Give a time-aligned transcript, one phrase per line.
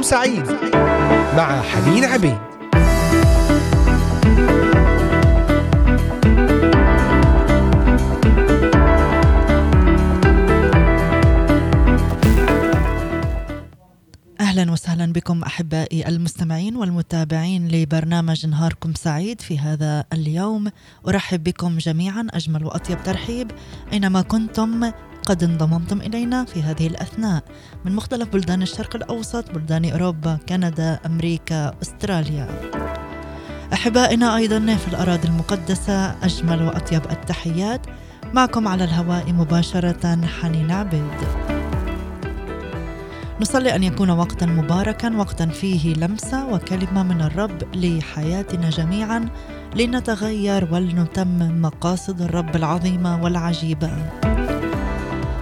[0.00, 0.46] نهاركم سعيد
[1.36, 2.38] مع حنين عبيد.
[14.40, 20.70] أهلا وسهلا بكم أحبائي المستمعين والمتابعين لبرنامج نهاركم سعيد في هذا اليوم.
[21.08, 23.50] أرحب بكم جميعا أجمل وأطيب ترحيب.
[23.92, 24.92] أينما كنتم
[25.26, 27.42] قد انضممتم إلينا في هذه الأثناء.
[27.84, 32.48] من مختلف بلدان الشرق الأوسط بلدان أوروبا كندا أمريكا أستراليا.
[33.72, 37.86] أحبائنا أيضا في الأراضي المقدسة أجمل وأطيب التحيات.
[38.34, 41.18] معكم على الهواء مباشرة حنين عبيد.
[43.40, 49.28] نصلي أن يكون وقتا مباركا وقتا فيه لمسة وكلمة من الرب لحياتنا جميعا.
[49.76, 53.90] لنتغير ولنتمم مقاصد الرب العظيمة والعجيبة.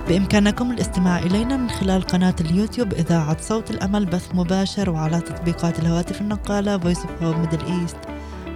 [0.09, 6.21] بإمكانكم الاستماع إلينا من خلال قناة اليوتيوب إذاعة صوت الأمل بث مباشر وعلى تطبيقات الهواتف
[6.21, 7.97] النقالة Voice of Hope Middle East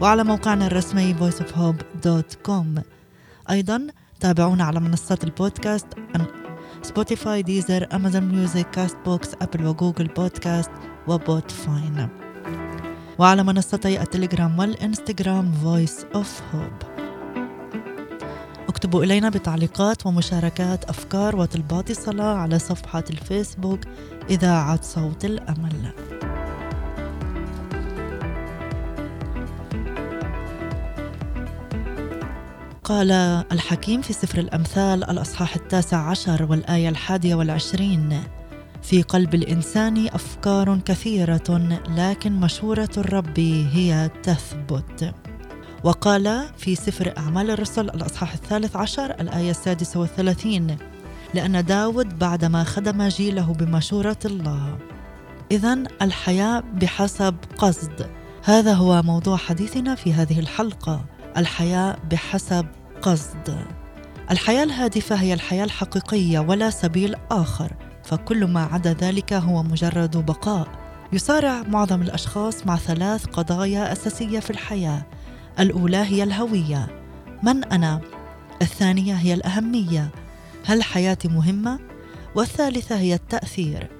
[0.00, 2.80] وعلى موقعنا الرسمي voiceofhope.com
[3.50, 3.86] أيضا
[4.20, 5.86] تابعونا على منصات البودكاست
[6.82, 10.70] Spotify Deezer Amazon Music Castbox Apple و Google Podcast
[11.08, 12.08] و Podbean
[13.18, 16.91] وعلى منصتي التليجرام والإنستغرام Voice of Hope
[18.82, 23.80] اكتبوا إلينا بتعليقات ومشاركات أفكار وطلبات صلاة على صفحة الفيسبوك
[24.30, 25.92] إذاعة صوت الأمل.
[32.84, 33.10] قال
[33.52, 38.22] الحكيم في سفر الأمثال الأصحاح التاسع عشر والآية الحادية والعشرين
[38.82, 43.38] في قلب الإنسان أفكار كثيرة لكن مشورة الرب
[43.72, 45.14] هي تثبت.
[45.84, 50.76] وقال في سفر أعمال الرسل الأصحاح الثالث عشر الآية السادسة والثلاثين
[51.34, 54.78] لأن داود بعدما خدم جيله بمشورة الله.
[55.50, 58.10] إذا الحياة بحسب قصد.
[58.44, 61.04] هذا هو موضوع حديثنا في هذه الحلقة.
[61.36, 62.66] الحياة بحسب
[63.02, 63.58] قصد.
[64.30, 67.72] الحياة الهادفة هي الحياة الحقيقية ولا سبيل آخر
[68.04, 70.68] فكل ما عدا ذلك هو مجرد بقاء.
[71.12, 75.06] يصارع معظم الأشخاص مع ثلاث قضايا أساسية في الحياة.
[75.60, 77.02] الأولى هي الهوية
[77.42, 78.00] من أنا؟
[78.62, 80.10] الثانية هي الأهمية
[80.64, 81.78] هل حياتي مهمة؟
[82.34, 83.90] والثالثة هي التأثير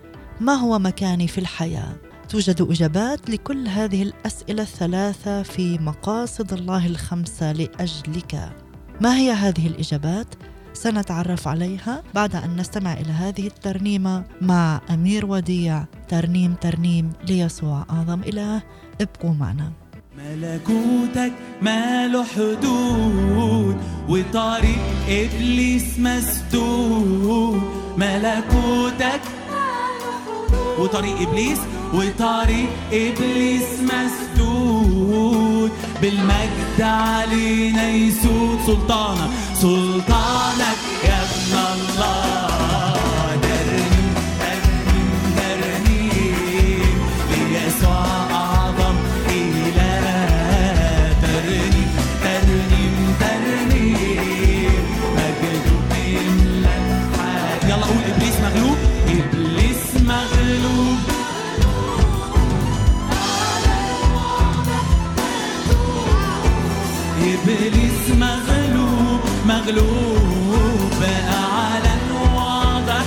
[0.41, 1.96] ما هو مكاني في الحياة؟
[2.28, 8.52] توجد إجابات لكل هذه الأسئلة الثلاثة في مقاصد الله الخمسة لأجلك
[9.00, 10.26] ما هي هذه الإجابات؟
[10.72, 18.20] سنتعرف عليها بعد أن نستمع إلى هذه الترنيمة مع أمير وديع ترنيم ترنيم ليسوع أعظم
[18.20, 18.62] إله
[19.00, 19.72] ابقوا معنا
[20.22, 23.77] ملكوتك ما له حدود
[24.09, 27.62] وطريق إبليس مسدود.
[27.97, 29.21] ملكوتك
[30.78, 31.59] وطريق إبليس
[31.94, 35.71] وطريق إبليس مسدود.
[36.03, 39.31] بالمجد علينا يسود سلطانك.
[39.54, 42.31] سلطانك يا ابن الله.
[69.72, 73.05] مغلوب بقى علن واضح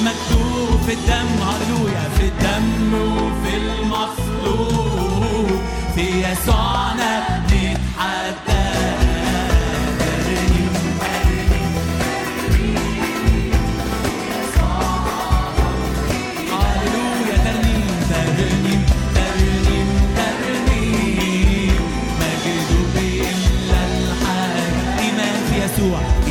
[0.00, 2.08] مكتوب في الدم هللويا.
[2.18, 5.50] في الدم وفي المصلوب
[5.94, 8.51] في يسوعنا نتحدى
[25.82, 26.21] sua.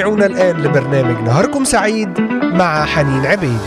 [0.00, 3.60] تستمعون الآن لبرنامج نهاركم سعيد مع حنين عبيد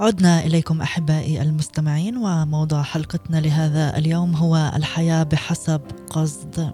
[0.00, 5.80] عدنا إليكم أحبائي المستمعين وموضوع حلقتنا لهذا اليوم هو الحياة بحسب
[6.10, 6.72] قصد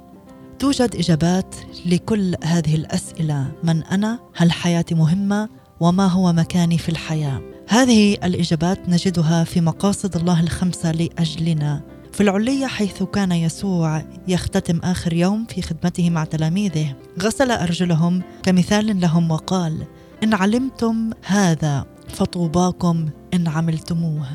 [0.59, 1.55] توجد إجابات
[1.87, 5.49] لكل هذه الأسئلة من أنا؟ هل حياتي مهمة؟
[5.81, 12.66] وما هو مكاني في الحياة؟ هذه الإجابات نجدها في مقاصد الله الخمسة لأجلنا في العلية
[12.66, 19.87] حيث كان يسوع يختتم آخر يوم في خدمته مع تلاميذه غسل أرجلهم كمثال لهم وقال
[20.22, 24.26] إن علمتم هذا فطوباكم إن عملتموه.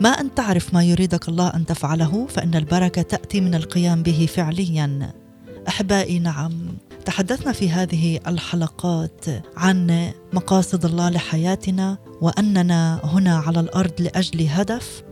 [0.00, 5.12] ما أن تعرف ما يريدك الله أن تفعله فإن البركة تأتي من القيام به فعليا.
[5.68, 6.52] أحبائي نعم
[7.04, 9.24] تحدثنا في هذه الحلقات
[9.56, 15.02] عن مقاصد الله لحياتنا وأننا هنا على الأرض لأجل هدف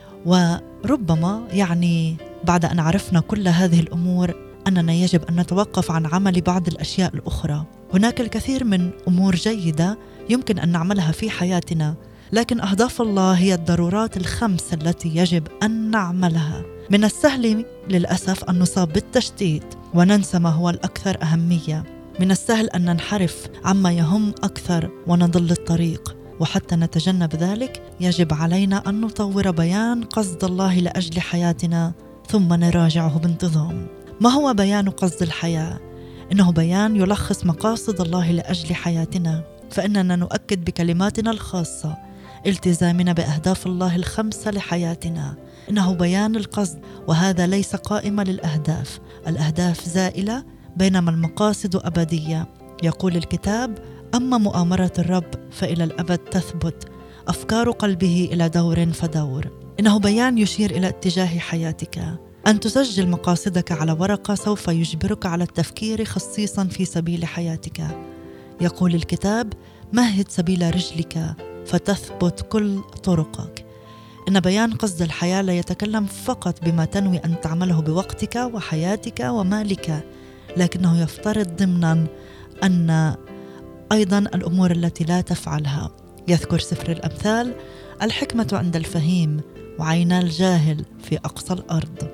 [0.84, 4.34] وربما يعني بعد أن عرفنا كل هذه الأمور
[4.66, 7.64] أننا يجب أن نتوقف عن عمل بعض الأشياء الأخرى.
[7.94, 9.98] هناك الكثير من أمور جيدة
[10.30, 11.94] يمكن أن نعملها في حياتنا
[12.32, 16.62] لكن أهداف الله هي الضرورات الخمس التي يجب أن نعملها.
[16.90, 21.84] من السهل للأسف أن نصاب بالتشتيت وننسى ما هو الأكثر أهمية.
[22.20, 26.21] من السهل أن ننحرف عما يهم أكثر ونضل الطريق.
[26.42, 31.92] وحتى نتجنب ذلك يجب علينا أن نطور بيان قصد الله لأجل حياتنا
[32.28, 33.86] ثم نراجعه بانتظام.
[34.20, 35.80] ما هو بيان قصد الحياة؟
[36.32, 39.44] إنه بيان يلخص مقاصد الله لأجل حياتنا.
[39.70, 41.96] فإننا نؤكد بكلماتنا الخاصة
[42.46, 45.36] التزامنا بأهداف الله الخمسة لحياتنا.
[45.70, 46.78] إنه بيان القصد
[47.08, 49.00] وهذا ليس قائمة للأهداف.
[49.26, 50.44] الأهداف زائلة
[50.76, 52.48] بينما المقاصد أبدية.
[52.82, 53.78] يقول الكتاب
[54.14, 56.84] أما مؤامرة الرب فإلى الأبد تثبت
[57.28, 59.50] أفكار قلبه إلى دور فدور.
[59.80, 62.04] إنه بيان يشير إلى اتجاه حياتك.
[62.46, 67.86] أن تسجل مقاصدك على ورقة سوف يجبرك على التفكير خصيصا في سبيل حياتك.
[68.60, 69.52] يقول الكتاب
[69.92, 71.34] مهد سبيل رجلك
[71.66, 73.66] فتثبت كل طرقك.
[74.28, 80.04] إن بيان قصد الحياة لا يتكلم فقط بما تنوي أن تعمله بوقتك وحياتك ومالك
[80.56, 82.06] لكنه يفترض ضمنا
[82.62, 83.14] أن
[83.92, 85.90] أيضا الأمور التي لا تفعلها.
[86.28, 87.54] يذكر سفر الأمثال
[88.02, 89.40] الحكمة عند الفهيم
[89.78, 92.08] وعينا الجاهل في أقصى الأرض.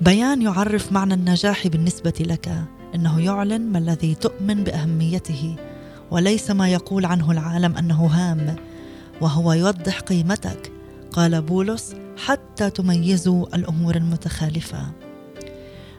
[0.00, 2.64] بيان يعرف معنى النجاح بالنسبة لك
[2.94, 5.56] إنه يعلن ما الذي تؤمن بأهميته
[6.10, 8.56] وليس ما يقول عنه العالم أنه هام
[9.20, 10.72] وهو يوضح قيمتك
[11.12, 14.86] قال بولس حتى تميزوا الأمور المتخالفة.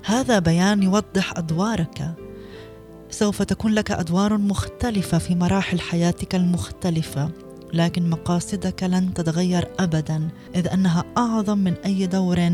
[0.06, 2.23] هذا بيان يوضح أدوارك
[3.14, 7.30] سوف تكون لك أدوار مختلفة في مراحل حياتك المختلفة
[7.74, 12.50] لكن مقاصدك لن تتغير ابدا إذ أنها أعظم من أي دور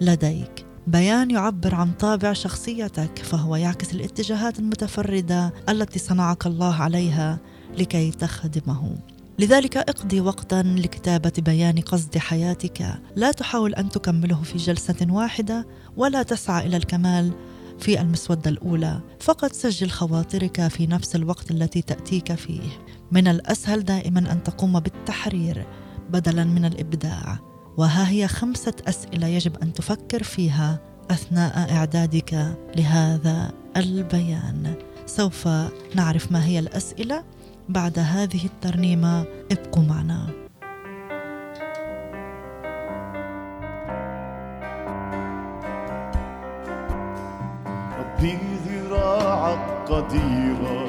[0.00, 0.66] لديك.
[0.86, 7.38] بيان يعبر عن طابع شخصيتك فهو يعكس الاتجاهات المتفردة التي صنعك الله عليها
[7.78, 8.98] لكي تخدمه.
[9.38, 13.00] لذلك اقضي وقتا لكتابة بيان قصد حياتك.
[13.16, 17.32] لا تحاول أن تكمله في جلسة واحدة ولا تسعى إلى الكمال
[17.80, 19.00] في المسودة الأولى.
[19.20, 22.68] فقط سجل خواطرك في نفس الوقت التي تأتيك فيه.
[23.12, 25.66] من الأسهل دائما أن تقوم بالتحرير
[26.10, 27.38] بدلا من الإبداع.
[27.76, 30.80] وها هي خمسة أسئلة يجب أن تفكر فيها
[31.10, 34.74] أثناء إعدادك لهذا البيان.
[35.06, 35.48] سوف
[35.94, 37.24] نعرف ما هي الأسئلة
[37.68, 39.24] بعد هذه الترنيمة.
[39.52, 40.47] ابقوا معنا.
[50.08, 50.86] ذراعك قديرة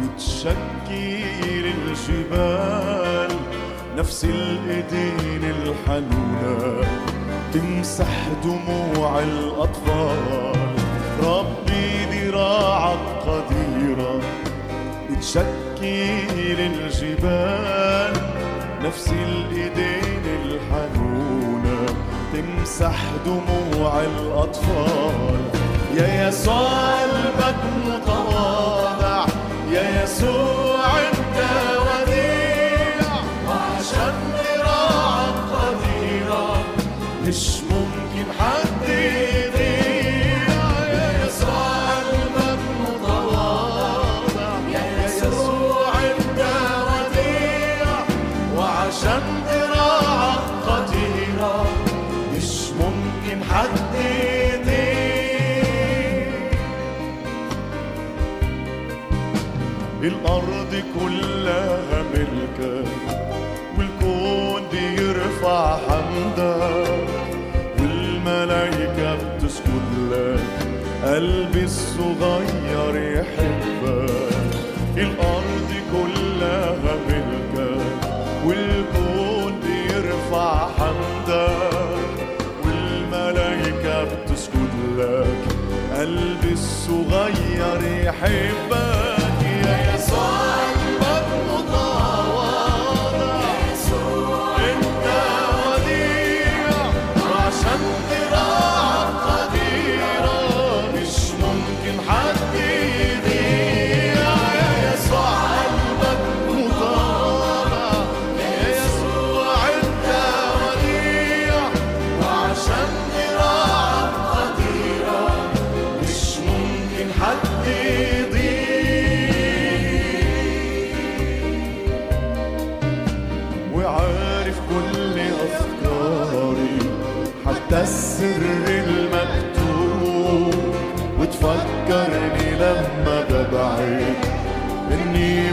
[0.00, 3.36] بتشكل الجبال
[3.96, 6.88] نفس الإيدين الحنونة
[7.52, 10.52] تمسح دموع الأطفال.
[11.22, 14.20] ربي ذراعك قديرة
[15.10, 18.12] بتشكل الجبال
[18.84, 21.86] نفس الإيدين الحنونة
[22.32, 25.40] تمسح دموع الأطفال.
[25.96, 28.25] يا يسوع قلبك متواضع
[30.06, 30.65] يا
[60.02, 62.88] الأرض كلها ملكك
[63.78, 67.08] والكون بيرفع حمدك
[67.80, 70.40] والملايكة بتسجد لك
[71.04, 74.36] قلبي الصغير يحبك.
[74.96, 76.76] الأرض كلها
[77.08, 77.80] ملكك
[78.44, 81.98] والكون بيرفع حمدك
[82.64, 85.36] والملايكة بتسجد لك
[85.98, 89.05] قلبي الصغير يحبك.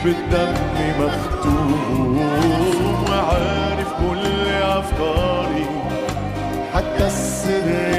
[0.04, 0.54] بالدم
[1.00, 2.18] مختوم
[3.10, 5.66] وعارف كل أفكاري.
[6.74, 7.93] حتى السر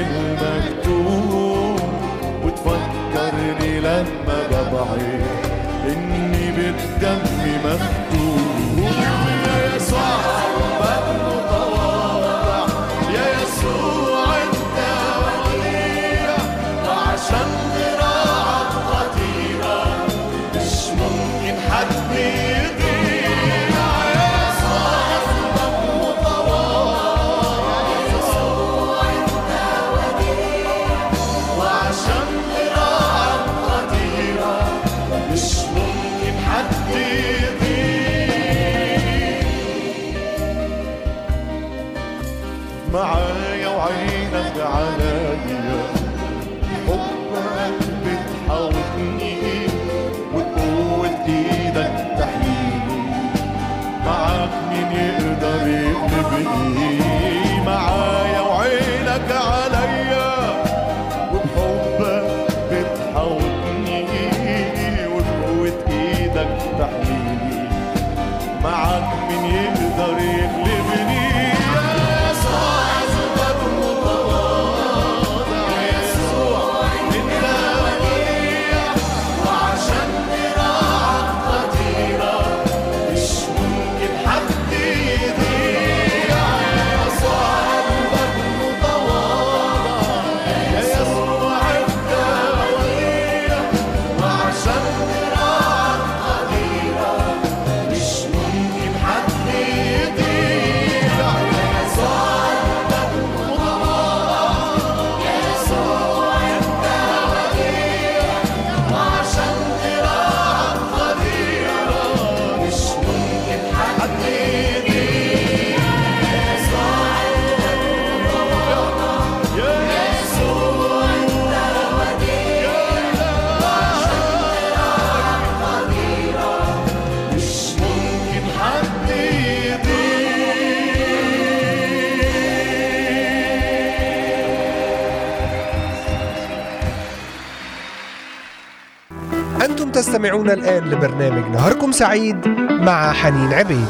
[140.35, 143.87] تستمعون الآن لبرنامج نهاركم سعيد مع حنين عبيد.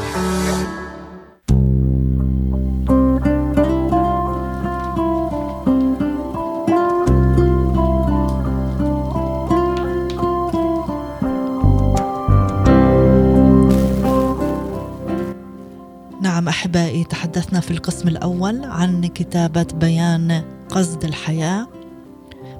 [16.22, 21.66] نعم أحبائي تحدثنا في القسم الأول عن كتابة بيان قصد الحياة.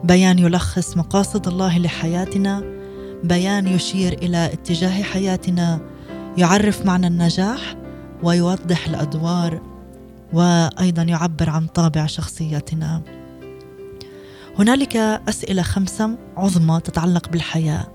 [0.05, 2.76] بيان يلخص مقاصد الله لحياتنا
[3.25, 5.81] بيان يشير إلى اتجاه حياتنا
[6.37, 7.77] يعرف معنى النجاح
[8.23, 9.61] ويوضح الأدوار
[10.33, 13.03] وأيضا يعبر عن طابع شخصيتنا
[14.59, 14.97] هنالك
[15.29, 17.87] أسئلة خمسة عظمى تتعلق بالحياة.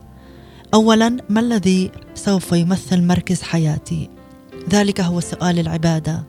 [0.74, 4.10] اولا ما الذي سوف يمثل مركز حياتي؟
[4.70, 6.24] ذلك هو سؤال العبادة.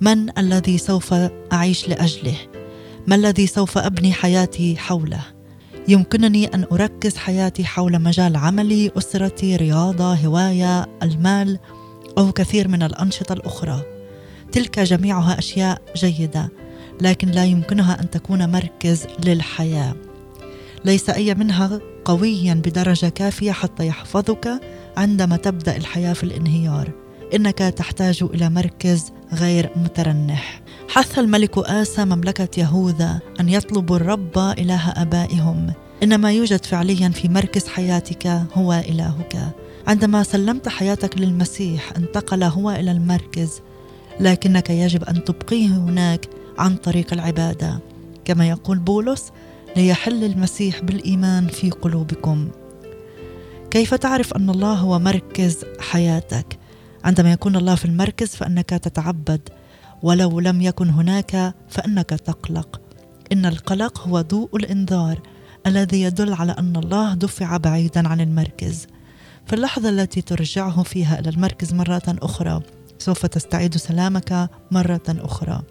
[0.00, 1.14] من الذي سوف
[1.52, 2.36] أعيش لأجله؟
[3.06, 5.33] ما الذي سوف أبني حياتي حوله؟
[5.88, 11.58] يمكنني أن أركز حياتي حول مجال عملي أسرتي رياضة هواية المال
[12.18, 13.82] أو كثير من الأنشطة الأخرى.
[14.52, 16.48] تلك جميعها أشياء جيدة
[17.00, 19.94] لكن لا يمكنها أن تكون مركز للحياة.
[20.84, 24.60] ليس أي منها قويا بدرجة كافية حتى يحفظك
[24.96, 26.90] عندما تبدأ الحياة في الانهيار.
[27.34, 30.60] إنك تحتاج إلى مركز غير مترنح.
[30.88, 35.72] حث الملك آسى مملكة يهوذا أن يطلبوا الرب إله آبائهم.
[36.02, 39.54] إن ما يوجد فعليا في مركز حياتك هو إلهك.
[39.86, 43.60] عندما سلمت حياتك للمسيح انتقل هو إلى المركز.
[44.20, 47.80] لكنك يجب أن تبقيه هناك عن طريق العبادة.
[48.24, 49.32] كما يقول بولس
[49.76, 52.48] ليحل المسيح بالإيمان في قلوبكم.
[53.70, 56.58] كيف تعرف أن الله هو مركز حياتك؟
[57.04, 59.40] عندما يكون الله في المركز فإنك تتعبد.
[60.02, 62.80] ولو لم يكن هناك فإنك تقلق.
[63.32, 65.20] إن القلق هو ضوء الإنذار
[65.66, 68.86] الذي يدل على أن الله دفع بعيدا عن المركز.
[69.46, 72.62] في اللحظة التي ترجعه فيها إلى المركز مرة أخرى
[72.98, 75.62] سوف تستعيد سلامك مرة أخرى.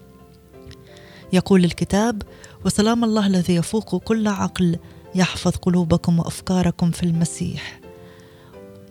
[1.32, 2.22] يقول الكتاب
[2.64, 4.78] وسلام الله الذي يفوق كل عقل
[5.14, 7.80] يحفظ قلوبكم وأفكاركم في المسيح.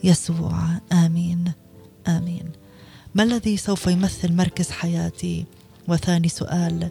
[0.04, 0.60] يسوع
[0.92, 1.52] آمين
[2.08, 2.52] آمين.
[3.16, 5.46] ما الذي سوف يمثل مركز حياتي؟
[5.88, 6.90] وثاني سؤال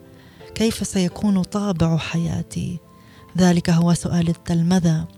[0.55, 2.79] كيف سيكون طابع حياتي؟
[3.39, 5.09] ذلك هو سؤال التلمذه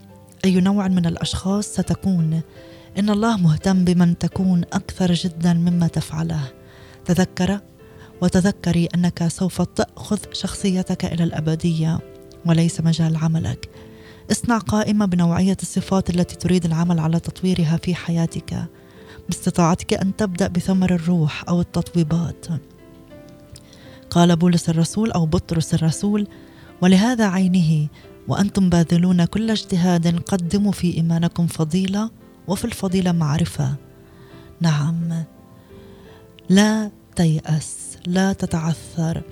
[0.44, 2.40] أي نوع من الأشخاص ستكون؟
[2.98, 6.52] إن الله مهتم بمن تكون أكثر جدا مما تفعله.
[7.04, 7.60] تذكر؟
[8.22, 11.98] وتذكري أنك سوف تأخذ شخصيتك إلى الأبدية
[12.46, 13.68] وليس مجال عملك.
[14.30, 18.66] اصنع قائمة بنوعية الصفات التي تريد العمل على تطويرها في حياتك.
[19.28, 22.46] باستطاعتك أن تبدأ بثمر الروح أو التطويبات.
[24.10, 26.26] قال بولس الرسول أو بطرس الرسول
[26.82, 27.88] ولهذا عينه
[28.28, 32.10] وأنتم باذلون كل اجتهاد قدموا في إيمانكم فضيلة
[32.48, 33.74] وفي الفضيلة معرفة.
[34.60, 35.24] نعم.
[36.48, 39.22] لا تيأس لا تتعثر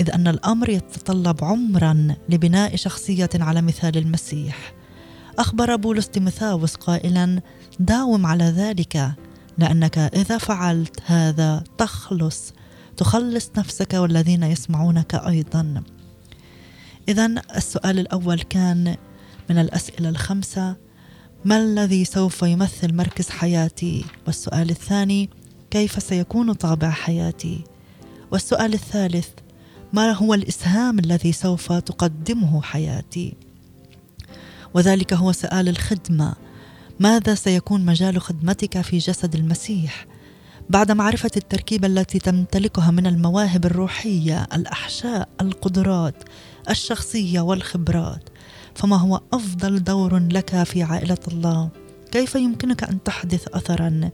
[0.00, 4.72] إذ أن الأمر يتطلب عمرا لبناء شخصية على مثال المسيح.
[5.38, 7.40] أخبر بولس تيموثاوس قائلا
[7.78, 9.14] داوم على ذلك
[9.58, 12.52] لأنك إذا فعلت هذا تخلص
[12.96, 15.82] تخلص نفسك والذين يسمعونك أيضا.
[17.08, 18.96] إذا السؤال الأول كان
[19.50, 20.76] من الأسئلة الخمسة
[21.44, 25.30] ما الذي سوف يمثل مركز حياتي؟ والسؤال الثاني
[25.70, 27.64] كيف سيكون طابع حياتي؟
[28.32, 29.28] والسؤال الثالث
[29.92, 33.34] ما هو الإسهام الذي سوف تقدمه حياتي؟
[34.74, 36.34] وذلك هو سؤال الخدمة.
[37.00, 40.06] ماذا سيكون مجال خدمتك في جسد المسيح
[40.70, 46.14] بعد معرفة التركيبه التي تمتلكها من المواهب الروحية الأحشاء القدرات
[46.70, 48.28] الشخصية والخبرات؟
[48.74, 51.68] فما هو أفضل دور لك في عائلة الله؟
[52.12, 54.10] كيف يمكنك أن تحدث اثرا؟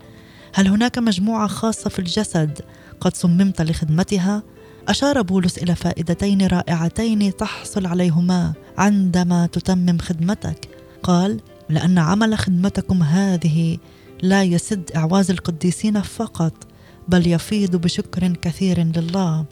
[0.55, 2.61] هل هناك مجموعة خاصة في الجسد
[3.01, 4.43] قد صممت لخدمتها؟
[4.89, 10.69] أشار بولس إلى فائدتين رائعتين تحصل عليهما عندما تتمم خدمتك.
[11.03, 11.41] قال
[11.71, 13.79] لأن عمل خدمتكم هذه
[14.23, 16.67] لا يسد إعواز القديسين فقط
[17.09, 19.45] بل يفيض بشكر كثير لله.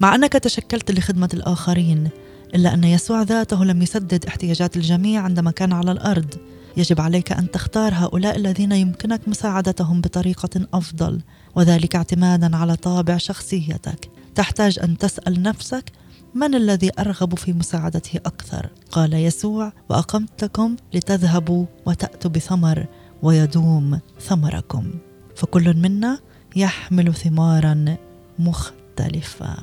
[0.00, 2.08] مع أنك تشكلت لخدمة الآخرين
[2.54, 6.34] إلا أن يسوع ذاته لم يسدد احتياجات الجميع عندما كان على الأرض.
[6.76, 11.20] يجب عليك أن تختار هؤلاء الذين يمكنك مساعدتهم بطريقة أفضل
[11.54, 14.10] وذلك اعتمادا على طابع شخصيتك.
[14.34, 15.92] تحتاج أن تسأل نفسك
[16.34, 22.86] من الذي أرغب في مساعدته أكثر؟ قال يسوع وأقمتكم لتذهبوا وتأتوا بثمر
[23.22, 24.90] ويدوم ثمركم.
[25.36, 26.18] فكل منا
[26.56, 27.96] يحمل ثمارا
[28.38, 29.56] مختلفة.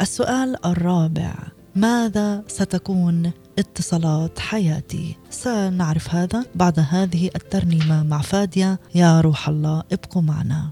[0.00, 1.34] السؤال الرابع
[1.76, 8.80] ماذا ستكون اتصالات حياتي؟ سنعرف هذا بعد هذه الترنيمة مع فادية.
[8.94, 10.70] يا روح الله ابقوا معنا.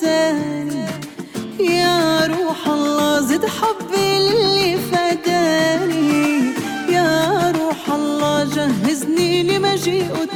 [0.00, 0.86] تاني.
[1.60, 6.52] يا روح الله زد حب اللي فداني.
[6.88, 10.27] يا روح الله جهزني لمجيئه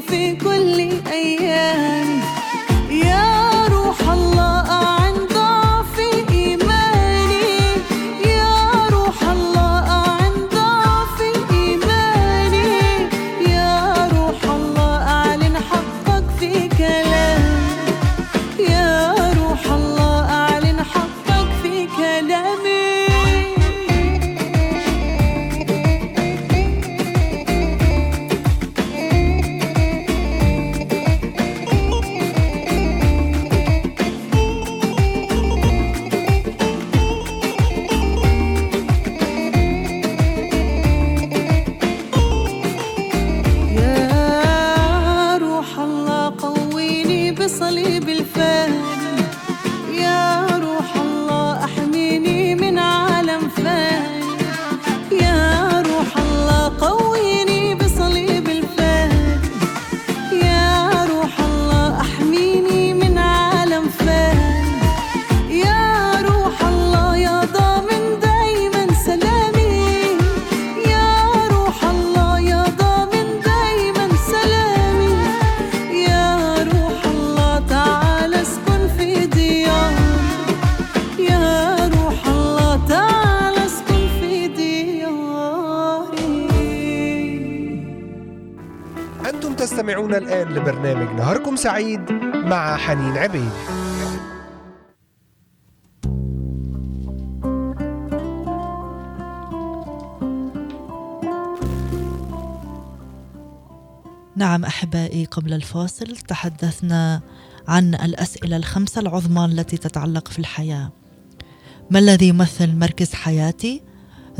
[0.00, 0.78] في كل
[1.12, 1.77] أيام.
[89.88, 93.50] تستمعون الآن لبرنامج نهاركم سعيد مع حنين عبيد.
[104.36, 107.20] نعم أحبائي قبل الفاصل تحدثنا
[107.68, 110.90] عن الأسئلة الخمسة العظمى التي تتعلق في الحياة.
[111.90, 113.82] ما الذي يمثل مركز حياتي؟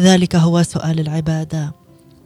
[0.01, 1.73] ذلك هو سؤال العبادة.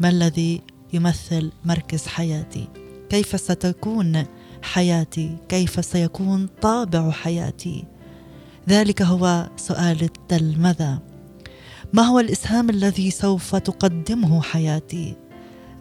[0.01, 2.82] ما الذي يمثل مركز حياتي؟
[3.12, 4.25] كيف ستكون
[4.62, 7.85] حياتي؟ كيف سيكون طابع حياتي؟
[8.68, 10.98] ذلك هو سؤال التلمذة.
[11.92, 15.16] ما هو الإسهام الذي سوف تقدمه حياتي؟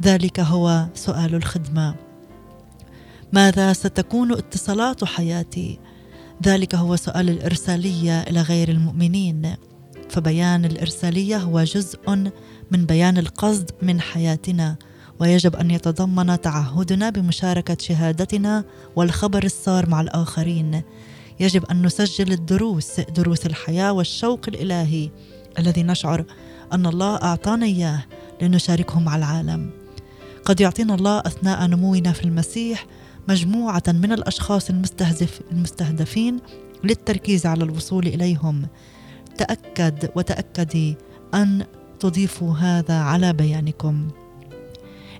[0.03, 1.95] ذلك هو سؤال الخدمة.
[3.33, 5.79] ماذا ستكون اتصالات حياتي؟
[6.45, 9.55] ذلك هو سؤال الإرسالية إلى غير المؤمنين.
[10.09, 11.99] فبيان الإرسالية هو جزء
[12.71, 14.75] من بيان القصد من حياتنا.
[15.21, 18.63] ويجب أن يتضمن تعهدنا بمشاركة شهادتنا
[18.95, 20.81] والخبر السار مع الآخرين.
[21.39, 25.09] يجب أن نسجل الدروس دروس الحياة والشوق الإلهي
[25.59, 26.25] الذي نشعر
[26.73, 28.03] أن الله أعطانا إياه
[28.41, 29.69] لنشاركه مع العالم.
[30.45, 32.85] قد يعطينا الله أثناء نمونا في المسيح
[33.29, 36.39] مجموعة من الأشخاص المستهدف المستهدفين
[36.83, 38.67] للتركيز على الوصول إليهم.
[39.37, 40.95] تأكد وتأكدي
[41.33, 41.65] أن
[41.99, 44.07] تضيفوا هذا على بيانكم.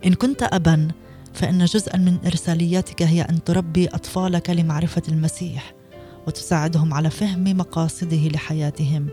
[0.06, 0.88] إن كنت أبا
[1.34, 5.74] فإن جزءا من إرسالياتك هي أن تربي أطفالك لمعرفة المسيح
[6.28, 9.08] وتساعدهم على فهم مقاصده لحياتهم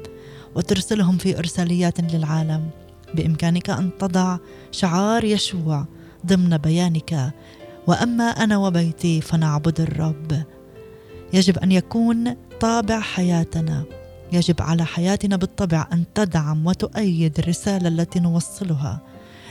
[0.54, 2.70] وترسلهم في إرساليات للعالم
[3.14, 4.38] بإمكانك أن تضع
[4.70, 5.86] شعار يشوع
[6.26, 7.32] ضمن بيانك.
[7.86, 10.42] وأما أنا وبيتي فنعبد الرب.
[11.32, 13.84] يجب أن يكون طابع حياتنا.
[14.32, 19.00] يجب على حياتنا بالطبع أن تدعم وتؤيد الرسالة التي نوصلها.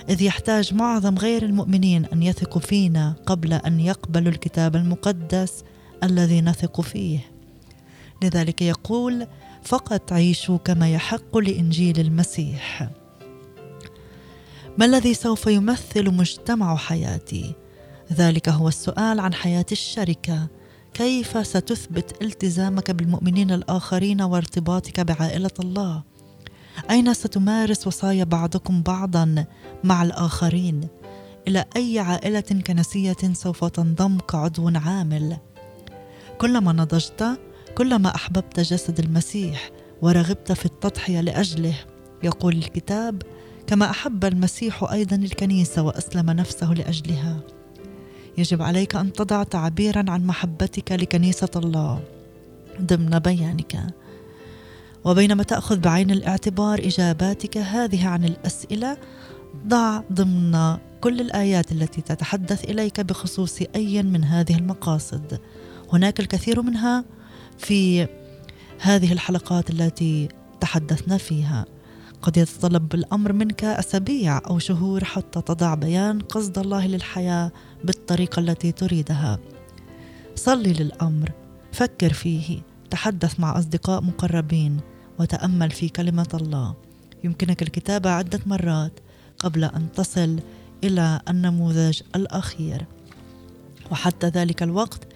[0.10, 5.64] إذ يحتاج معظم غير المؤمنين أن يثقوا فينا قبل أن يقبلوا الكتاب المقدس
[6.04, 7.20] الذي نثق فيه.
[8.24, 9.28] لذلك يقول
[9.64, 12.90] فقط عيشوا كما يحق لإنجيل المسيح.
[14.78, 17.54] ما الذي سوف يمثل مجتمع حياتي؟
[18.14, 20.48] ذلك هو السؤال عن حياة الشركة.
[20.94, 26.04] كيف ستثبت التزامك بالمؤمنين الآخرين وارتباطك بعائلة الله؟
[26.90, 29.46] أين ستمارس وصايا بعضكم بعضا
[29.84, 30.88] مع الآخرين؟
[31.48, 35.38] إلى أي عائلة كنسية سوف تنضم كعضو عامل؟
[36.38, 37.40] كلما نضجت
[37.78, 39.70] كلما أحببت جسد المسيح
[40.02, 41.76] ورغبت في التضحية لأجله
[42.24, 43.22] يقول الكتاب
[43.68, 47.40] كما أحب المسيح أيضا الكنيسة وأسلم نفسه لأجلها.
[48.38, 52.04] يجب عليك أن تضع تعبيرا عن محبتك لكنيسة الله
[52.82, 53.88] ضمن بيانك.
[55.06, 58.98] وبينما تأخذ بعين الاعتبار إجاباتك هذه عن الأسئلة
[59.68, 65.40] ضع ضمن كل الآيات التي تتحدث إليك بخصوص أي من هذه المقاصد.
[65.94, 67.06] هناك الكثير منها
[67.58, 68.08] في
[68.80, 70.28] هذه الحلقات التي
[70.62, 71.66] تحدثنا فيها.
[72.22, 77.52] قد يتطلب الأمر منك أسابيع أو شهور حتى تضع بيان قصد الله للحياة
[77.84, 79.40] بالطريقة التي تريدها.
[80.36, 81.32] صلي للأمر
[81.72, 82.62] فكر فيه.
[82.90, 84.80] تحدث مع أصدقاء مقربين
[85.20, 86.76] وتأمل في كلمة الله.
[87.24, 89.00] يمكنك الكتابة عدة مرات
[89.40, 90.40] قبل أن تصل
[90.84, 92.86] إلى النموذج الأخير.
[93.92, 95.08] وحتى ذلك الوقت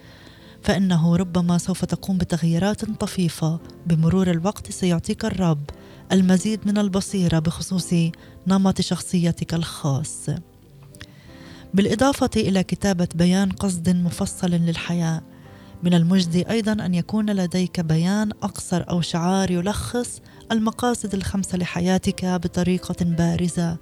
[0.62, 3.60] فإنه ربما سوف تقوم بتغييرات طفيفة.
[3.86, 5.70] بمرور الوقت سيعطيك الرب
[6.12, 7.94] المزيد من البصيرة بخصوص
[8.46, 10.26] نمط شخصيتك الخاص.
[11.74, 15.22] بالإضافة إلى كتابة بيان قصد مفصل للحياة
[15.82, 20.20] من المجدي أيضا أن يكون لديك بيان أقصر أو شعار يلخص
[20.52, 23.76] المقاصد الخمسة لحياتك بطريقة بارزة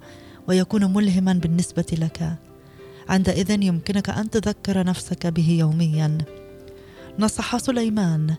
[0.47, 2.35] ويكون ملهما بالنسبة لك.
[3.09, 6.17] عندئذ يمكنك أن تذكر نفسك به يوميا.
[7.19, 8.35] نصح سليمان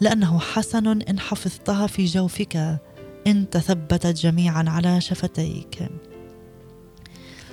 [0.00, 2.78] لأنه حسن إن حفظتها في جوفك.
[3.26, 5.90] إن تثبتت جميعا على شفتيك.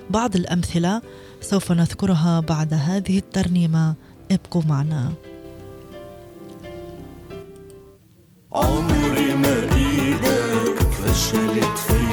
[0.09, 1.01] بعض الأمثلة
[1.41, 3.95] سوف نذكرها بعد هذه الترنيمة.
[4.31, 5.13] ابقوا معنا.
[8.53, 12.08] عمري ما إيدك فشلت فيا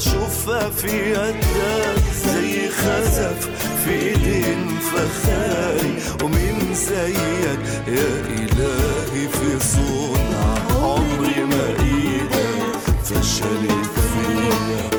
[0.00, 3.48] بشوفها في يدك زي خزف
[3.84, 10.78] في ايدين فخاري ومين زيك يا إلهي في صنع.
[10.82, 14.89] عمري ما إيدك فشلت فيا.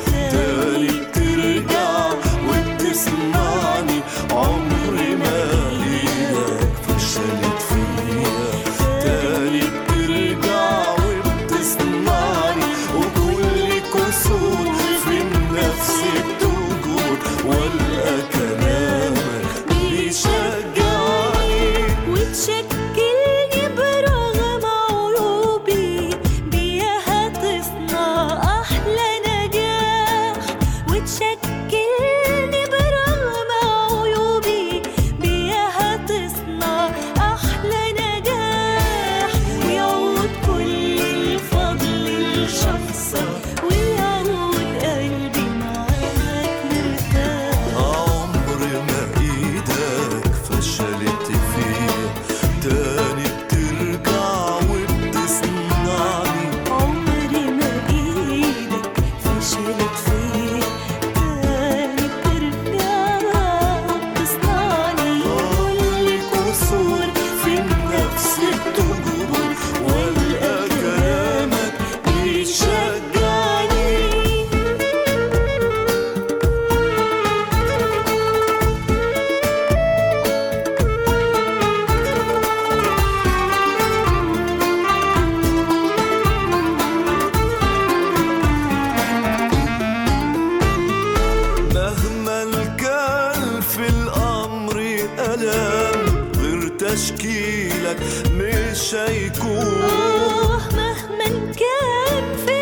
[95.41, 97.97] كلام غير تشكيلك
[98.31, 99.81] مش هيكون.
[99.81, 101.27] آه مهما
[101.57, 102.60] كان في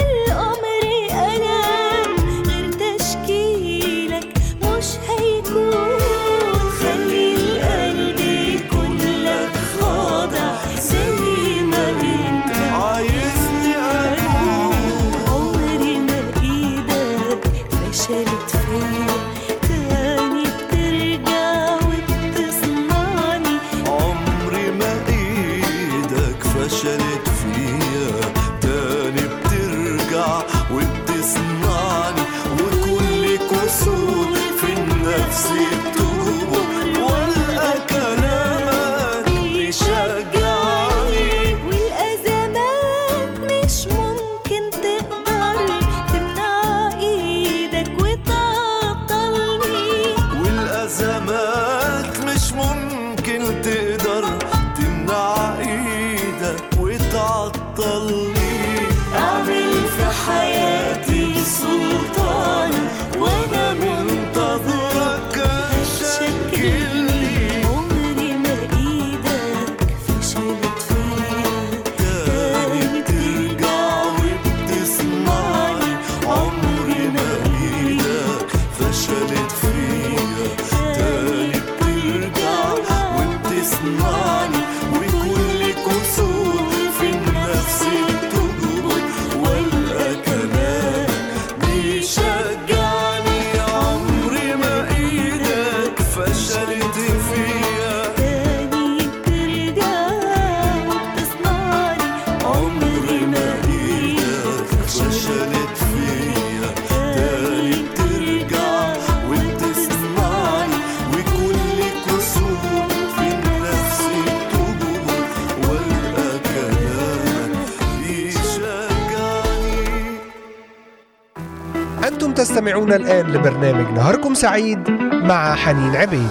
[122.90, 126.30] تستمعون الآن لبرنامج نهاركم سعيد مع حنين عبيد.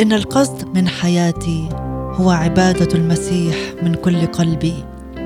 [0.00, 1.68] إن القصد من حياتي
[2.20, 4.74] هو عبادة المسيح من كل قلبي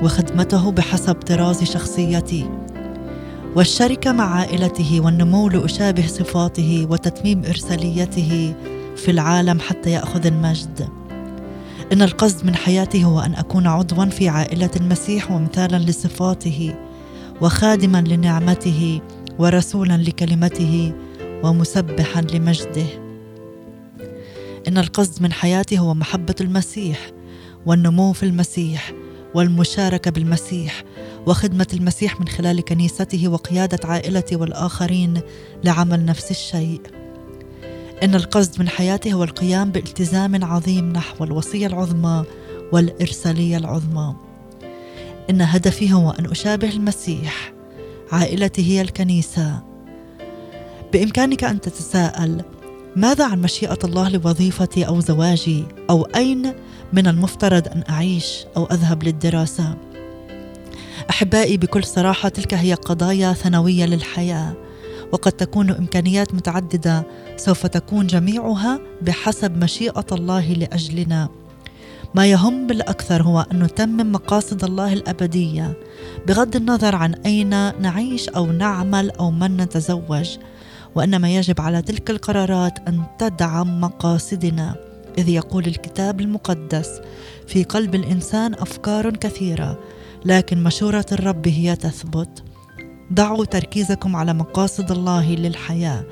[0.03, 2.49] وخدمته بحسب طراز شخصيتي.
[3.55, 8.53] والشركة مع عائلته والنمو لأشابه صفاته وتتميم إرساليته
[8.95, 10.89] في العالم حتى يأخذ المجد.
[11.93, 16.75] إن القصد من حياتي هو أن أكون عضوا في عائلة المسيح ومثالا لصفاته
[17.41, 19.01] وخادما لنعمته
[19.39, 20.93] ورسولا لكلمته
[21.43, 23.02] ومسبحا لمجده.
[24.67, 27.11] إن القصد من حياتي هو محبة المسيح
[27.65, 28.93] والنمو في المسيح
[29.35, 30.83] والمشاركة بالمسيح
[31.27, 35.21] وخدمة المسيح من خلال كنيسته وقيادة عائلتي والآخرين
[35.63, 36.81] لعمل نفس الشيء.
[38.03, 42.23] إن القصد من حياتي هو القيام بالتزام عظيم نحو الوصية العظمى
[42.71, 44.15] والإرسالية العظمى.
[45.29, 47.53] إن هدفي هو أن أشابه المسيح
[48.11, 49.63] عائلتي هي الكنيسة.
[50.93, 52.41] بإمكانك أن تتساءل
[52.95, 56.53] ماذا عن مشيئة الله لوظيفتي أو زواجي أو أين
[56.93, 59.77] من المفترض أن أعيش أو أذهب للدراسة؟
[61.09, 64.53] أحبائي بكل صراحة تلك هي قضايا ثانوية للحياة
[65.11, 67.03] وقد تكون إمكانيات متعددة
[67.37, 71.29] سوف تكون جميعها بحسب مشيئة الله لأجلنا.
[72.15, 75.77] ما يهم بالأكثر هو أن نتمم مقاصد الله الأبدية
[76.27, 80.29] بغض النظر عن أين نعيش أو نعمل أو من نتزوج.
[80.95, 84.75] وانما يجب على تلك القرارات أن تدعم مقاصدنا
[85.17, 87.01] إذ يقول الكتاب المقدس
[87.47, 89.79] في قلب الإنسان أفكار كثيرة
[90.25, 92.43] لكن مشورة الرب هي تثبت.
[93.13, 96.05] ضعوا تركيزكم على مقاصد الله للحياة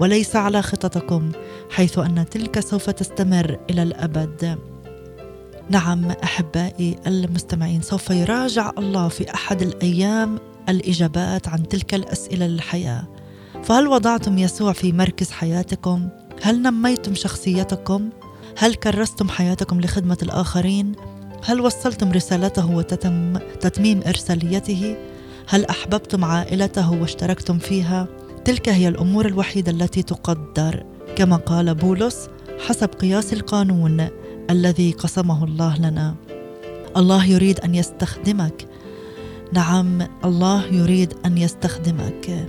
[0.00, 1.32] وليس على خططكم
[1.70, 4.58] حيث أن تلك سوف تستمر إلى الأبد.
[5.70, 13.19] نعم أحبائي المستمعين سوف يراجع الله في أحد الأيام الإجابات عن تلك الأسئلة للحياة.
[13.64, 16.08] فهل وضعتم يسوع في مركز حياتكم؟
[16.42, 18.10] هل نميتم شخصيتكم؟
[18.58, 20.92] هل كرستم حياتكم لخدمة الآخرين؟
[21.44, 24.96] هل وصلتم رسالته وتتم تتميم إرساليته؟
[25.48, 28.06] هل أحببتم عائلته واشتركتم فيها؟
[28.44, 30.84] تلك هي الأمور الوحيدة التي تقدر.
[31.16, 32.28] كما قال بولس
[32.66, 34.08] حسب قياس القانون
[34.50, 36.14] الذي قسمه الله لنا.
[36.96, 38.68] الله يريد أن يستخدمك.
[39.52, 42.48] نعم الله يريد أن يستخدمك.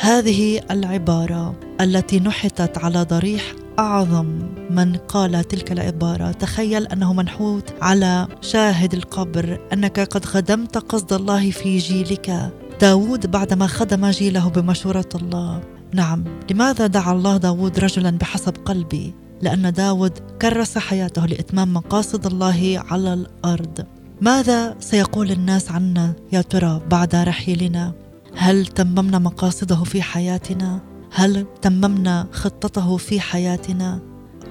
[0.00, 3.42] هذه العبارة التي نحتت على ضريح
[3.78, 4.26] أعظم
[4.70, 6.32] من قال تلك العبارة.
[6.32, 12.52] تخيل أنه منحوت على شاهد القبر أنك قد خدمت قصد الله في جيلك.
[12.80, 15.60] داود بعدما خدم جيله بمشورة الله.
[15.94, 22.82] نعم لماذا دعا الله داود رجلا بحسب قلبي؟ لأن داود كرس حياته لإتمام مقاصد الله
[22.90, 23.86] على الأرض.
[24.20, 27.92] ماذا سيقول الناس عنا يا ترى بعد رحيلنا؟
[28.40, 30.80] هل تممنا مقاصده في حياتنا؟
[31.12, 34.00] هل تممنا خطته في حياتنا؟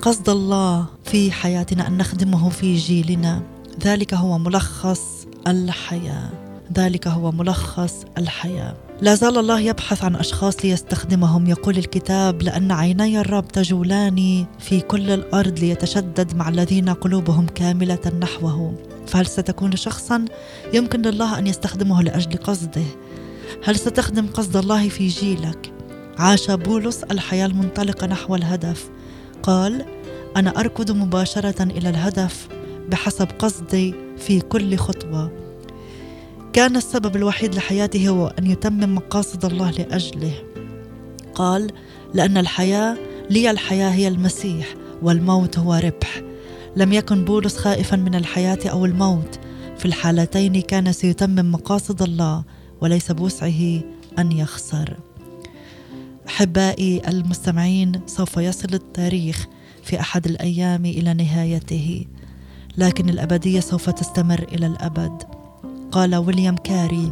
[0.02, 3.42] قصد الله في حياتنا أن نخدمه في جيلنا.
[3.84, 5.02] ذلك هو ملخص
[5.48, 6.30] الحياة.
[6.74, 8.76] ذلك هو ملخص الحياة.
[9.02, 11.48] لا زال الله يبحث عن أشخاص ليستخدمهم.
[11.48, 18.74] يقول الكتاب لأن عيني الرب تجولان في كل الأرض ليتشدد مع الذين قلوبهم كاملة نحوه.
[19.08, 20.26] فهل ستكون شخصا؟
[20.74, 22.86] يمكن لله أن يستخدمه لأجل قصده.
[23.64, 25.74] هل ستخدم قصد الله في جيلك؟
[26.18, 28.90] عاش بولس الحياة المنطلقة نحو الهدف.
[29.44, 29.86] قال
[30.38, 32.48] أنا أركض مباشرة إلى الهدف
[32.90, 35.32] بحسب قصدي في كل خطوة.
[36.54, 40.34] كان السبب الوحيد لحياته هو أن يتمم مقاصد الله لأجله.
[41.36, 41.72] قال
[42.14, 42.98] لأن الحياة
[43.30, 44.68] لي الحياة هي المسيح
[45.02, 46.22] والموت هو ربح.
[46.76, 49.40] لم يكن بولس خائفا من الحياة أو الموت.
[49.78, 52.44] في الحالتين كان سيتمم مقاصد الله
[52.82, 53.82] وليس بوسعه
[54.20, 54.98] أن يخسر.
[56.28, 59.48] أحبائي المستمعين سوف يصل التاريخ
[59.84, 62.06] في أحد الأيام إلى نهايته
[62.78, 65.24] لكن الأبدية سوف تستمر إلى الأبد.
[65.92, 67.12] قال ويليام كاري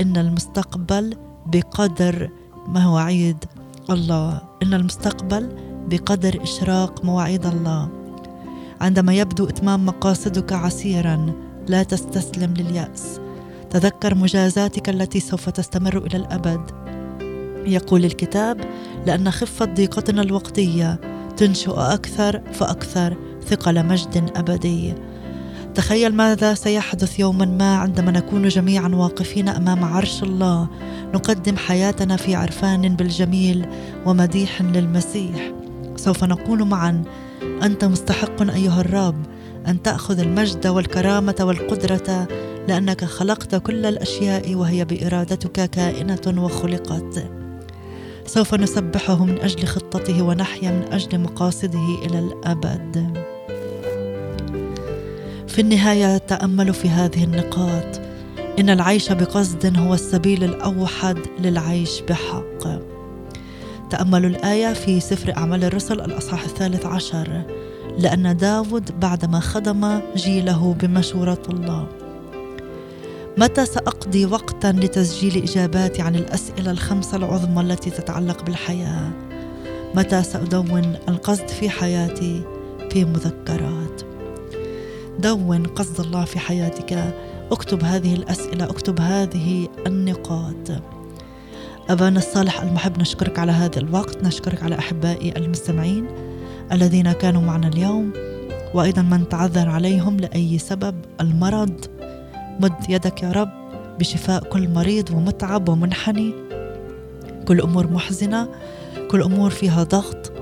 [0.00, 2.30] إن المستقبل بقدر
[2.66, 3.44] مواعيد
[3.90, 5.48] الله إن المستقبل
[5.88, 7.88] بقدر إشراق مواعيد الله.
[8.80, 11.32] عندما يبدو إتمام مقاصدك عسيرا
[11.68, 13.20] لا تستسلم لليأس.
[13.74, 16.60] تذكر مجازاتك التي سوف تستمر إلى الأبد.
[17.66, 18.60] يقول الكتاب
[19.06, 21.00] لأن خفة ضيقتنا الوقتية
[21.36, 23.16] تنشئ أكثر فأكثر
[23.48, 24.94] ثقل مجد أبدي.
[25.74, 30.68] تخيل ماذا سيحدث يوما ما عندما نكون جميعا واقفين أمام عرش الله
[31.14, 33.66] نقدم حياتنا في عرفان بالجميل
[34.06, 35.52] ومديح للمسيح.
[35.96, 37.02] سوف نقول معا.
[37.62, 39.22] أنت مستحق أيها الرب
[39.66, 42.28] أن تأخذ المجد والكرامة والقدرة
[42.68, 47.30] لأنك خلقت كل الأشياء وهي بإرادتك كائنة وخلقت.
[48.26, 53.18] سوف نسبحه من أجل خطته ونحيا من أجل مقاصده إلى الأبد.
[55.48, 58.00] في النهاية تاملوا في هذه النقاط.
[58.58, 62.80] إن العيش بقصد هو السبيل الأوحد للعيش بحق.
[63.90, 67.42] تاملوا الآية في سفر أعمال الرسل الأصحاح الثالث عشر.
[67.98, 72.03] لأن داود بعدما خدم جيله بمشورة الله.
[73.38, 79.10] متى سأقضي وقتا لتسجيل إجاباتي عن الأسئلة الخمسة العظمى التي تتعلق بالحياة؟
[79.94, 82.42] متى سأدون القصد في حياتي
[82.90, 84.02] في مذكرات؟
[85.18, 87.14] دون قصد الله في حياتك.
[87.52, 90.82] أكتب هذه الأسئلة أكتب هذه النقاط.
[91.88, 94.24] أبانا الصالح المحب نشكرك على هذا الوقت.
[94.24, 96.06] نشكرك على أحبائي المستمعين
[96.72, 98.12] الذين كانوا معنا اليوم.
[98.74, 101.93] وأيضا من تعذر عليهم لأي سبب المرض
[102.60, 103.50] مد يدك يا رب
[103.98, 106.34] بشفاء كل مريض ومتعب ومنحني.
[107.48, 108.48] كل أمور محزنة
[109.10, 110.32] كل أمور فيها ضغط.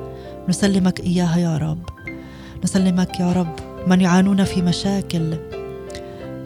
[0.48, 1.82] نسلمك إياها يا رب.
[2.64, 3.56] نسلمك يا رب
[3.86, 5.36] من يعانون في مشاكل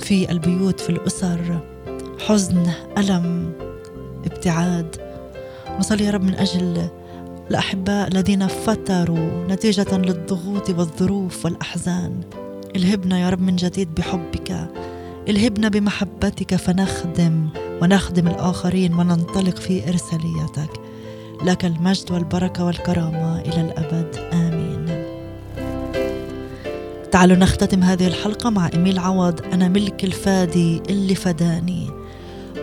[0.01, 1.61] في البيوت في الأسر.
[2.27, 2.67] حزن
[2.99, 3.53] ألم
[4.25, 4.97] ابتعاد.
[5.79, 6.89] نصلي يا رب من أجل
[7.51, 12.21] الأحباء الذين فتروا نتيجة للضغوط والظروف والأحزان.
[12.77, 14.69] الهبنا يا رب من جديد بحبك.
[15.29, 17.49] الهبنا بمحبتك فنخدم
[17.83, 20.71] ونخدم الآخرين وننطلق في إرساليتك.
[21.45, 24.17] لك المجد والبركة والكرامة إلى الأبد.
[24.33, 25.05] آمين.
[27.11, 29.41] تعالوا نختتم هذه الحلقة مع إيميل عوض.
[29.53, 31.91] أنا ملك الفادي اللي فداني.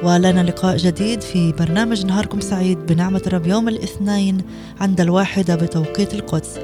[0.04, 4.38] ولنا لقاء جديد في برنامج نهاركم سعيد بنعمة الرب يوم الاثنين
[4.82, 6.60] عند الواحدة بتوقيت القدس.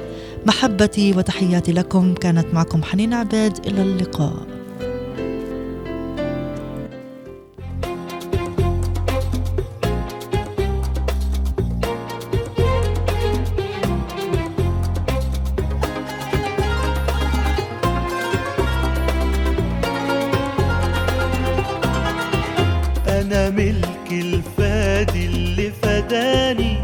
[0.46, 2.14] محبتي وتحياتي لكم.
[2.14, 4.59] كانت معكم حنين عبيد إلى اللقاء.
[23.20, 26.76] أنا ملك الفادي اللي فداني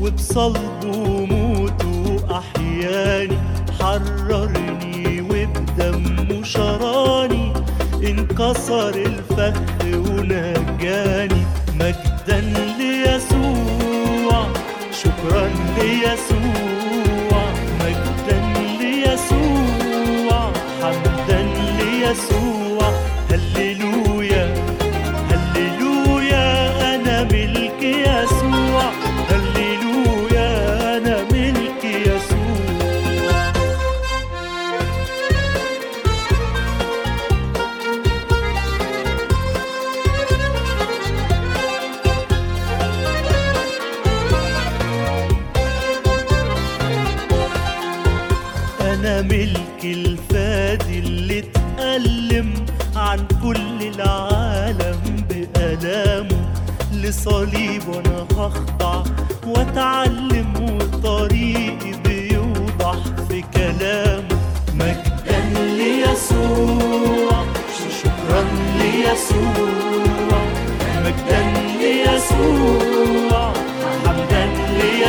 [0.00, 3.38] وبصلبه وموته أحياني
[3.80, 7.52] حررني وبدمه شراني
[8.04, 11.42] انكسر الفخ ونجاني.
[11.74, 12.40] مجدا
[12.78, 14.46] ليسوع
[15.02, 17.44] شكرا ليسوع.
[17.80, 18.38] مجدا
[18.80, 21.42] ليسوع حمدا
[21.78, 22.71] ليسوع.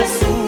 [0.04, 0.43] ليسوع